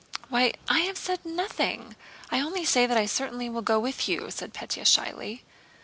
"Why, 0.29 0.53
I've 0.67 0.95
not 0.97 0.97
said 0.97 1.19
anything! 1.27 1.95
I 2.31 2.39
only 2.39 2.65
say 2.65 2.87
that 2.87 2.97
I'll 2.97 3.07
certainly 3.07 3.49
go 3.49 3.77
with 3.79 4.09
you," 4.09 4.31
said 4.31 4.51
Pétya 4.51 4.87
shyly. 4.87 5.43